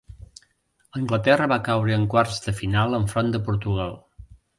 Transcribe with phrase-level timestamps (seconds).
[0.99, 3.95] Anglaterra va caure en quarts de final enfront de Portugal.